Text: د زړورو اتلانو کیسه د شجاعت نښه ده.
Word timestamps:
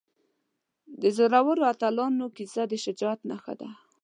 د 1.01 1.03
زړورو 1.17 1.63
اتلانو 1.71 2.25
کیسه 2.37 2.61
د 2.67 2.73
شجاعت 2.83 3.19
نښه 3.29 3.53
ده. 3.61 3.69